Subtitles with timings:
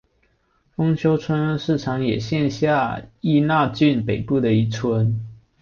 [0.75, 5.19] 丰丘村是长野县下伊那郡北部的一村。